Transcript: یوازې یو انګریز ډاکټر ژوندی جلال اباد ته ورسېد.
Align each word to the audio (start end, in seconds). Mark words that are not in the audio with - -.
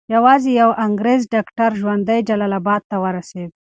یوازې 0.15 0.51
یو 0.61 0.69
انګریز 0.85 1.21
ډاکټر 1.33 1.69
ژوندی 1.81 2.19
جلال 2.27 2.53
اباد 2.59 2.81
ته 2.89 2.95
ورسېد. 3.03 3.49